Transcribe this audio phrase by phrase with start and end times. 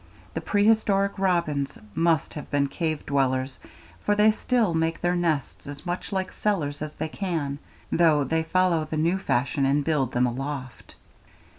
[0.33, 3.59] The prehistoric robins must have been cave dwellers,
[4.03, 7.59] for they still make their nests as much like cellars as they can,
[7.91, 10.95] though they follow the new fashion and build them aloft.